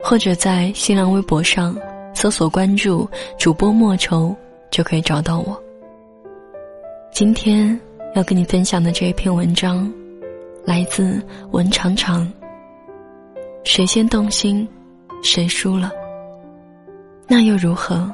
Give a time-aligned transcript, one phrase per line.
[0.00, 1.76] 或者在新浪微博上
[2.14, 3.08] 搜索关注
[3.38, 4.34] 主播莫愁，
[4.70, 5.60] 就可以找到我。
[7.12, 7.78] 今天
[8.14, 9.92] 要跟你分享的这一篇文章，
[10.64, 12.30] 来自文长长。
[13.64, 14.66] 谁先动心，
[15.22, 15.90] 谁输了。
[17.26, 18.10] 那又如何？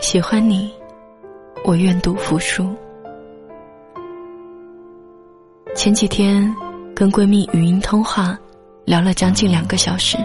[0.00, 0.72] 喜欢你，
[1.64, 2.74] 我愿赌服输。
[5.74, 6.52] 前几天
[6.94, 8.36] 跟闺蜜语音通话，
[8.84, 10.16] 聊了将近两个小时。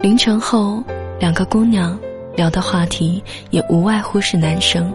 [0.00, 0.82] 凌晨后，
[1.18, 1.98] 两个姑娘
[2.34, 4.90] 聊的话题也无外乎是男生。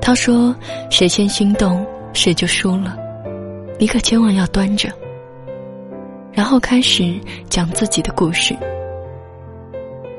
[0.00, 0.56] 她说
[0.90, 2.96] ：“谁先心动，谁就输了，
[3.78, 4.88] 你可千万要端着。”
[6.32, 7.14] 然后开始
[7.50, 8.56] 讲自己的故事。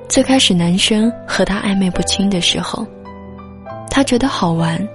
[0.08, 2.86] 最开始男生和她暧昧不清的时候，
[3.90, 4.88] 她觉得好玩，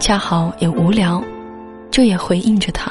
[0.00, 1.22] 恰好也无聊。
[1.90, 2.90] 就也回应着他，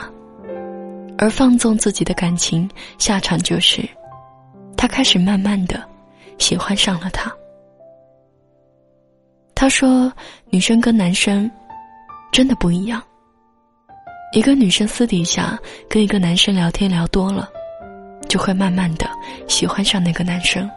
[1.17, 3.81] 而放纵自己的感情，下场就是，
[4.83, 5.81] 他开始慢慢的
[6.37, 7.33] 喜欢上了他。
[9.55, 10.11] 他说
[10.51, 11.49] ：“女生跟男生
[12.33, 13.01] 真的不一样。
[14.33, 15.57] 一个女生私底下
[15.89, 17.49] 跟一个男生聊天聊多了，
[18.27, 19.09] 就会慢慢的
[19.47, 20.69] 喜欢上那个男生。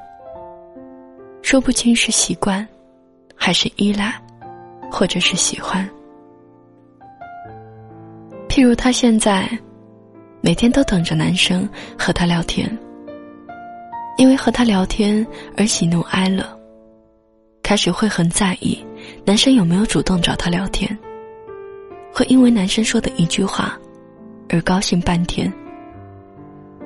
[1.42, 2.64] 说不清是习惯，
[3.34, 4.14] 还是依赖，
[4.88, 5.84] 或者是喜欢。”
[8.48, 9.50] 譬如她现在，
[10.40, 12.70] 每天都等着男生和她聊天，
[14.16, 16.44] 因为和他聊天而喜怒哀乐。
[17.62, 18.78] 开始会很在意
[19.24, 20.96] 男生有没有主动找他聊天，
[22.12, 23.76] 会因为男生说的一句话
[24.48, 25.52] 而高兴半天，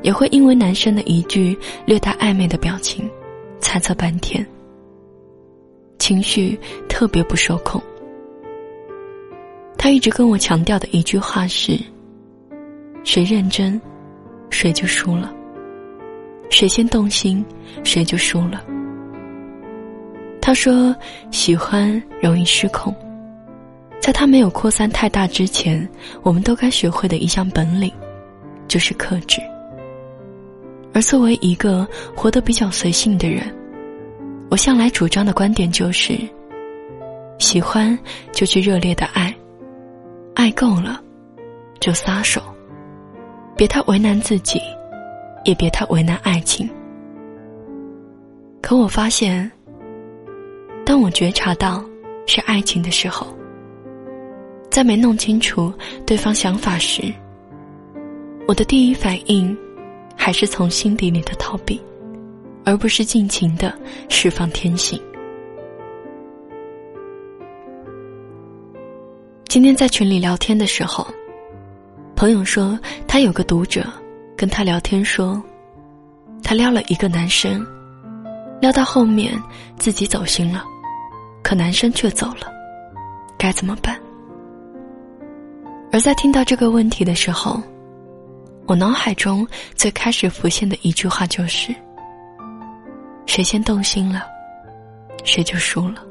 [0.01, 3.07] 也会因为男生的一句略带暧昧的表情
[3.61, 4.45] 猜测半天，
[5.99, 6.59] 情绪
[6.89, 7.81] 特别不受控。
[9.77, 11.79] 他一直跟我强调的一句话是
[13.05, 13.79] ：“谁认真，
[14.49, 15.31] 谁就输了；
[16.51, 17.43] 谁先动心，
[17.83, 18.63] 谁就输了。”
[20.43, 20.95] 他说
[21.31, 22.95] ：“喜欢容易失控，
[24.01, 25.89] 在他没有扩散太大之前，
[26.23, 27.93] 我们都该学会的一项本领，
[28.67, 29.41] 就是克制。
[30.93, 33.43] 而作为一个活得比较随性的人，
[34.51, 36.19] 我向来主张的观点就是：
[37.39, 37.97] 喜欢
[38.33, 39.33] 就去热烈的爱。”
[40.35, 41.01] 爱够了，
[41.81, 42.41] 就撒手，
[43.57, 44.59] 别太为难自己，
[45.45, 46.69] 也别太为难爱情。
[48.63, 49.51] 可我发现，
[50.85, 51.85] 当我觉察到
[52.27, 53.27] 是爱情的时候，
[54.71, 55.73] 在没弄清楚
[56.07, 57.03] 对方想法时，
[58.47, 59.57] 我的第一反应
[60.17, 61.81] 还是从心底里的逃避，
[62.65, 63.73] 而不是尽情的
[64.09, 65.01] 释放天性。
[69.49, 71.05] 今天在群里聊天的时候，
[72.15, 72.79] 朋友说
[73.09, 73.85] 他有个读者
[74.41, 75.39] 跟他聊天说，
[76.43, 77.63] 他撩了一个男生，
[78.59, 79.39] 撩到后面
[79.79, 80.65] 自己走心了，
[81.43, 82.51] 可男生却走了，
[83.37, 84.01] 该怎么办？
[85.93, 87.63] 而在听到这个问题的时候，
[88.65, 91.75] 我脑海中最开始浮现的一句话就是：
[93.27, 94.23] 谁先动心了，
[95.23, 96.03] 谁就输了。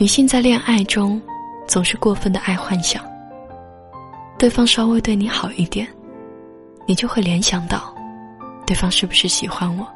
[0.00, 1.22] 女性在恋爱中，
[1.68, 3.00] 总是过分的爱幻想。
[4.42, 5.86] 对方稍微对你好一点，
[6.84, 7.94] 你就会联想到，
[8.66, 9.86] 对方是不是喜欢我？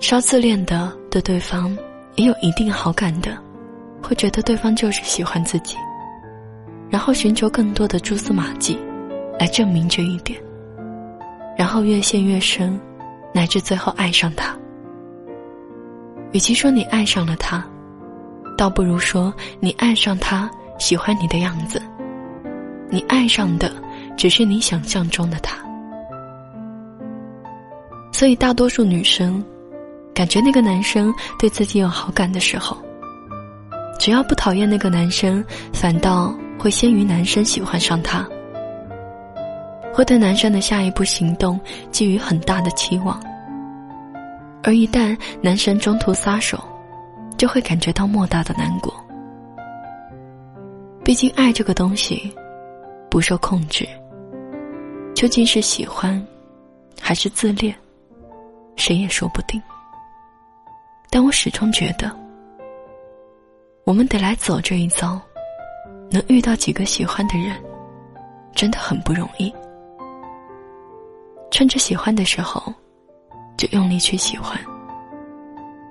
[0.00, 1.78] 稍自恋的对对方
[2.16, 3.38] 也有一定好感的，
[4.02, 5.76] 会觉得对方就是喜欢自己，
[6.90, 8.76] 然后寻求更多的蛛丝马迹，
[9.38, 10.36] 来证明这一点，
[11.56, 12.76] 然后越陷越深，
[13.32, 14.56] 乃至最后爱上他。
[16.32, 17.64] 与其说你爱上了他。
[18.58, 21.80] 倒不如说，你爱上他，喜欢你的样子。
[22.92, 23.72] 你爱上的
[24.16, 25.56] 只是你想象中的他。
[28.12, 29.42] 所以，大多数女生
[30.14, 32.76] 感觉那个男生对自己有好感的时候，
[33.98, 35.42] 只要不讨厌那个男生，
[35.72, 38.28] 反倒会先于男生喜欢上他，
[39.94, 41.58] 会对男生的下一步行动
[41.90, 43.18] 寄予很大的期望。
[44.62, 46.62] 而一旦男生中途撒手，
[47.38, 48.94] 就会感觉到莫大的难过。
[51.02, 52.32] 毕竟爱这个东西，
[53.12, 53.86] 不受控制，
[55.14, 56.26] 究竟是喜欢，
[56.98, 57.76] 还是自恋，
[58.74, 59.60] 谁也说不定。
[61.10, 62.10] 但我始终觉得，
[63.84, 65.20] 我们得来走这一遭，
[66.10, 67.54] 能遇到几个喜欢的人，
[68.54, 69.52] 真的很不容易。
[71.50, 72.72] 趁着喜欢的时候，
[73.58, 74.58] 就用力去喜欢。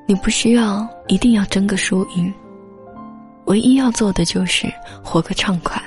[0.08, 2.34] 你不需要一定要争个输赢，
[3.46, 4.66] 唯一要做的就是
[5.04, 5.80] 活个畅快。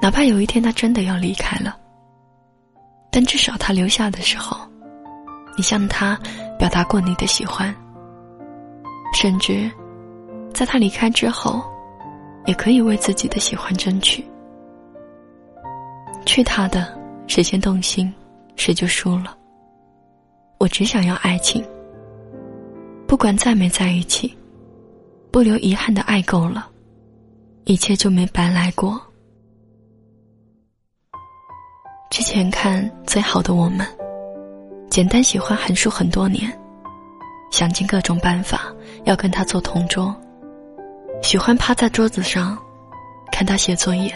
[0.00, 1.76] 哪怕有一天他真的要离开了，
[3.10, 4.56] 但至少他留下的时候，
[5.56, 6.18] 你向他
[6.58, 7.74] 表达过你的喜欢。
[9.14, 9.68] 甚至，
[10.54, 11.62] 在他离开之后，
[12.46, 14.24] 也可以为自己的喜欢争取。
[16.24, 16.96] 去他的，
[17.26, 18.12] 谁先动心，
[18.54, 19.36] 谁就输了。
[20.58, 21.64] 我只想要爱情，
[23.06, 24.36] 不管在没在一起，
[25.32, 26.68] 不留遗憾的爱够了，
[27.64, 29.00] 一切就没白来过。
[32.30, 33.86] 前看《最好的我们》，
[34.90, 36.52] 简单喜欢韩束很多年。
[37.50, 38.70] 想尽各种办法
[39.04, 40.14] 要跟他做同桌，
[41.22, 42.58] 喜欢趴在桌子上
[43.32, 44.12] 看他写作业，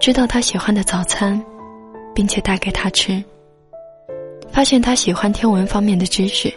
[0.00, 1.40] 知道他喜欢的早餐，
[2.12, 3.22] 并且带给他吃。
[4.50, 6.52] 发现他喜欢天文方面的知识，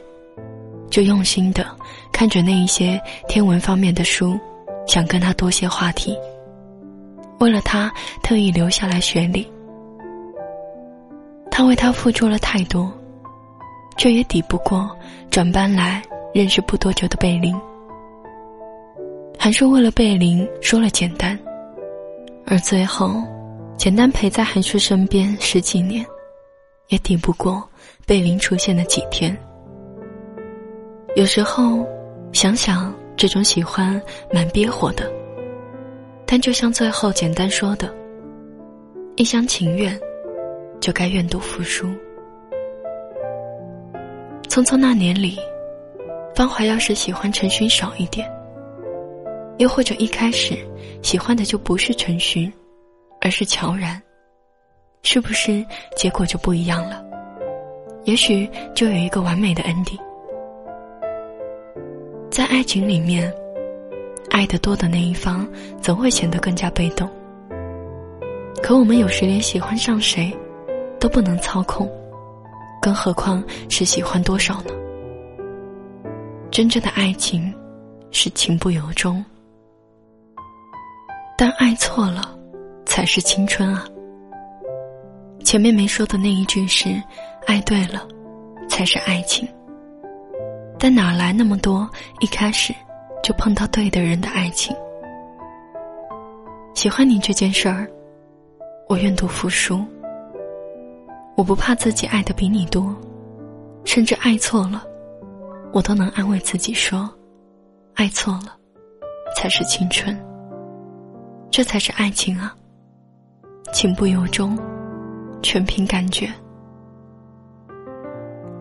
[0.90, 1.64] 就用心的
[2.12, 4.36] 看着那一些天文方面的书，
[4.88, 6.18] 想跟他多些话题。
[7.40, 9.48] 为了他特意留下来学理，
[11.60, 12.90] 他为他付出了太多。
[13.98, 14.90] 却也抵不过
[15.30, 16.02] 转班来
[16.34, 17.54] 认识不多久的贝林。
[19.38, 21.38] 韩叔为了贝林说了简单，
[22.46, 23.22] 而最后，
[23.76, 26.06] 简单陪在韩叔身边十几年，
[26.88, 27.62] 也抵不过
[28.06, 29.38] 贝林出现的几天。
[31.18, 31.86] 有时候
[32.32, 34.02] 想想，这种喜欢
[34.32, 35.12] 蛮憋火的，
[36.26, 37.94] 但就像最后简单说的，
[39.18, 40.00] 一厢情愿，
[40.80, 41.88] 就该愿赌服输。
[44.48, 45.38] 匆匆那年里，
[46.36, 48.30] 芳华要是喜欢陈寻少一点，
[49.58, 50.58] 又或者一开始
[51.02, 52.52] 喜欢的就不是陈寻，
[53.22, 54.02] 而是乔然，
[55.04, 55.64] 是不是
[55.96, 57.06] 结果就不一样了？
[58.06, 60.00] 也许就有一个完美的 ending。
[62.32, 63.32] 在爱情里面，
[64.32, 65.48] 爱得多的那一方
[65.82, 67.08] 总会显得更加被动。
[68.64, 70.36] 可我们有时连喜欢上谁，
[71.00, 71.90] 都不能操控。
[72.82, 74.72] 更何况是喜欢多少呢？
[76.50, 77.54] 真正的爱情
[78.12, 79.24] 是情不由衷，
[81.38, 82.36] 但爱错了
[82.86, 83.86] 才是青春啊！
[85.44, 86.90] 前面没说的那一句是
[87.46, 88.08] 爱对了
[88.68, 89.48] 才是爱情，
[90.80, 91.90] 但哪来那么多
[92.22, 92.74] 一开始
[93.22, 94.76] 就碰到对的人的爱情？
[96.74, 97.86] 喜欢你这件事儿，
[98.88, 99.86] 我愿赌服输。
[101.40, 102.94] 我不怕自己爱的比你多，
[103.86, 104.84] 甚至爱错了，
[105.72, 107.10] 我都能安慰自己说，
[107.94, 108.58] 爱错了，
[109.38, 110.14] 才是青春。
[111.50, 112.54] 这才是爱情啊！
[113.72, 114.60] 情不由衷，
[115.42, 116.30] 全凭感觉。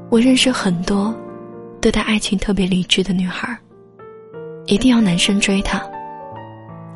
[0.09, 1.13] 我认识很多
[1.81, 3.59] 对待爱情特别理智的女孩，
[4.67, 5.85] 一定要男生追她，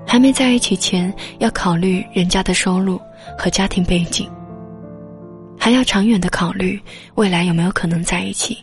[0.07, 3.01] 还没在一起前要考虑人家的收入
[3.37, 4.31] 和家庭背景。
[5.65, 6.77] 还要长远的考虑
[7.15, 8.59] 未来有没有可能在一起。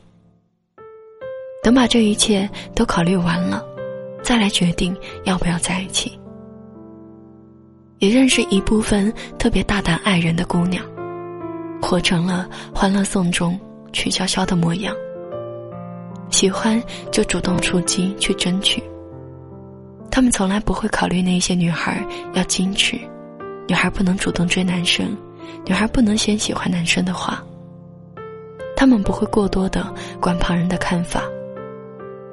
[1.63, 3.63] 等把这一切都考虑完了，
[4.21, 6.19] 再来决定要不要在一起。
[7.99, 10.83] 也认识一部分特别大胆爱人的姑娘，
[11.81, 13.57] 活成了《欢乐颂》中
[13.93, 14.93] 曲筱绡的模样。
[16.29, 18.83] 喜欢就主动出击去争取。
[20.11, 22.99] 他们从来不会考虑那些女孩要矜持，
[23.69, 25.15] 女孩不能主动追男生。
[25.65, 27.43] 女孩不能先喜欢男生的话，
[28.75, 31.23] 他们不会过多的管旁人的看法，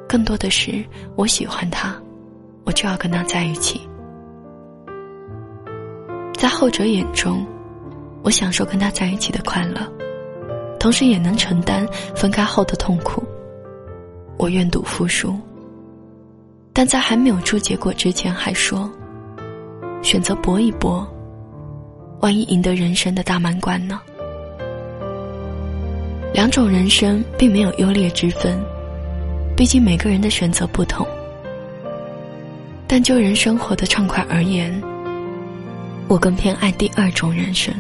[0.09, 0.85] 更多的是
[1.17, 1.95] 我喜欢他，
[2.65, 3.81] 我就要跟他在一起。
[6.35, 7.47] 在后者眼中，
[8.23, 9.81] 我享受跟他在一起的快乐，
[10.79, 13.23] 同时也能承担分开后的痛苦。
[14.39, 15.35] 我愿赌服输，
[16.73, 18.91] 但在还没有出结果之前，还说
[20.03, 21.11] 选择搏一搏。
[22.21, 24.01] 万一赢得人生的大满贯呢？
[26.33, 28.59] 两种人生并没有优劣之分，
[29.57, 31.07] 毕竟每个人的选择不同。
[32.87, 34.73] 但就人生活的畅快而言，
[36.09, 37.75] 我更偏爱第二种人生。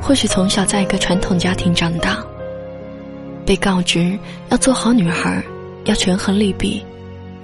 [0.00, 2.24] 或许从小在一个传统家庭长大，
[3.44, 4.18] 被告知
[4.50, 5.42] 要做好女孩，
[5.84, 6.84] 要权衡利弊，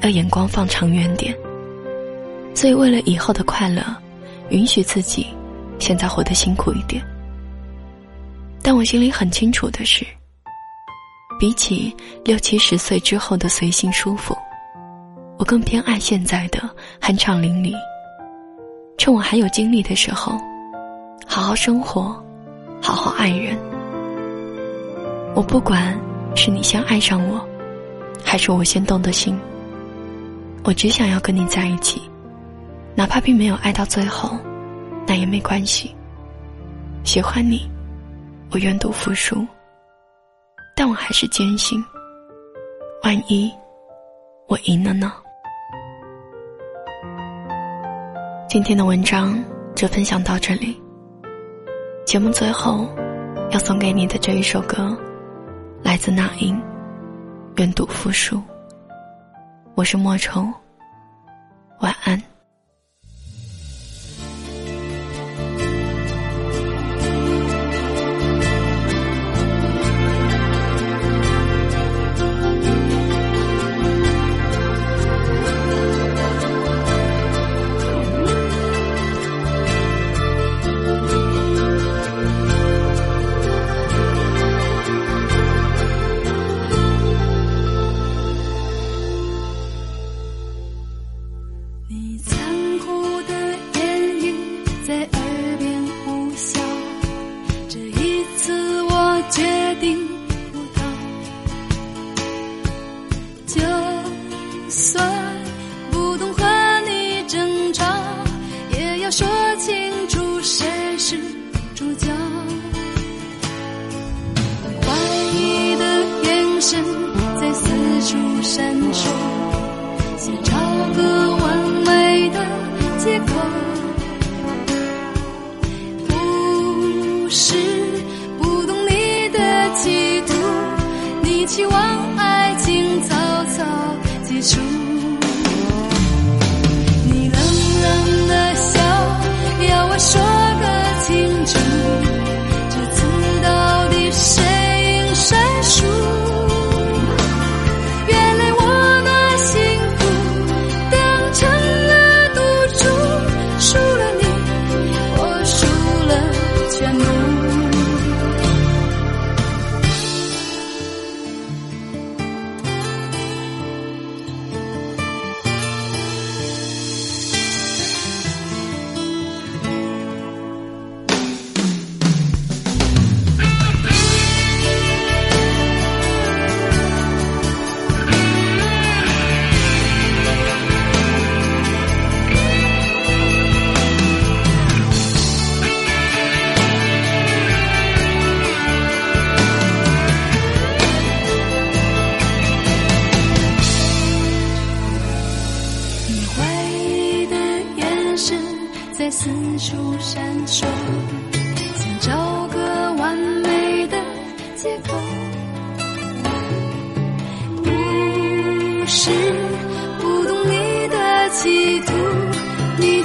[0.01, 1.35] 要眼光放长远点，
[2.55, 3.83] 所以为了以后的快乐。
[4.51, 5.27] 允许自己，
[5.79, 7.05] 现在活得辛苦一点。
[8.63, 10.07] 但我心里很清楚的是，
[11.39, 14.37] 比起六七十岁之后的随性舒服，
[15.39, 16.61] 我更偏爱现在的
[17.01, 17.75] 酣畅淋漓。
[18.97, 20.39] 趁我还有精力的时候，
[21.27, 22.03] 好好生活，
[22.81, 23.57] 好好爱人。
[25.35, 25.99] 我不管
[26.37, 27.45] 是你先爱上我，
[28.25, 29.37] 还是我先动的心，
[30.63, 32.01] 我只想要跟你在一起，
[32.97, 34.39] 哪怕并没有爱到最后，
[35.07, 35.95] 那也没关系。
[37.05, 37.71] 喜欢你。
[38.53, 39.45] 我愿赌服输，
[40.77, 41.85] 但我还是坚信，
[43.03, 43.53] 万一
[44.47, 45.13] 我赢了呢？
[48.49, 49.37] 今天的文章
[49.75, 50.81] 就分享到这里。
[52.07, 52.89] 节目最后
[53.51, 54.97] 要送给你的这一首歌，
[55.83, 56.55] 来自那英，
[57.57, 58.37] 《愿赌服输》。
[59.75, 60.49] 我是莫愁，
[61.81, 62.23] 晚安。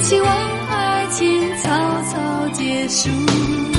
[0.10, 0.28] 希望
[0.70, 1.70] 爱情草
[2.02, 3.79] 草结束。